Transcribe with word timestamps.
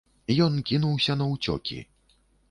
Ён 0.45 0.53
кінуўся 0.69 1.15
на 1.19 1.27
ўцёкі. 1.33 1.77